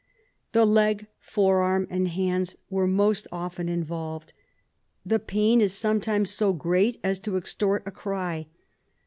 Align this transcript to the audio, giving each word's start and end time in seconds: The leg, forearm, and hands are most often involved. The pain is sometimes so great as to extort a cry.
The 0.53 0.65
leg, 0.65 1.05
forearm, 1.19 1.85
and 1.91 2.07
hands 2.07 2.55
are 2.73 2.87
most 2.87 3.27
often 3.31 3.69
involved. 3.69 4.33
The 5.05 5.19
pain 5.19 5.61
is 5.61 5.73
sometimes 5.75 6.31
so 6.31 6.53
great 6.53 6.99
as 7.03 7.19
to 7.19 7.37
extort 7.37 7.83
a 7.85 7.91
cry. 7.91 8.47